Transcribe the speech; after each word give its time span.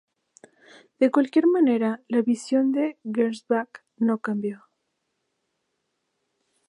De 0.99 1.11
cualquier 1.11 1.45
manera, 1.45 2.01
la 2.07 2.23
visión 2.23 2.71
de 2.71 2.97
Gernsback 3.05 3.85
no 3.97 4.17
cambió. 4.17 4.65